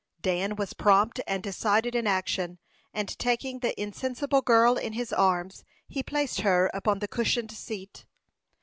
Dan 0.23 0.55
was 0.55 0.73
prompt 0.73 1.19
and 1.27 1.43
decided 1.43 1.93
in 1.93 2.07
action; 2.07 2.57
and 2.91 3.07
taking 3.19 3.59
the 3.59 3.79
insensible 3.79 4.41
girl 4.41 4.75
in 4.75 4.93
his 4.93 5.13
arms, 5.13 5.63
he 5.87 6.01
placed 6.01 6.41
her 6.41 6.71
upon 6.73 6.97
the 6.97 7.07
cushioned 7.07 7.51
seat. 7.51 8.07